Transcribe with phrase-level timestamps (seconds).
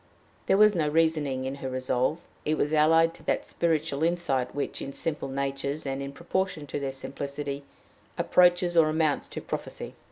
[0.47, 4.81] There was no reasoning in her resolve: it was allied to that spiritual insight which,
[4.81, 7.61] in simple natures, and in proportion to their simplicity,
[8.17, 9.93] approaches or amounts to prophecy.